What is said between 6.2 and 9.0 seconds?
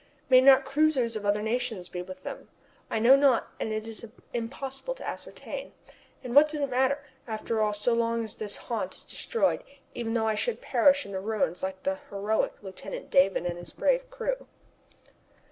And what does it matter, after all, so long as this haunt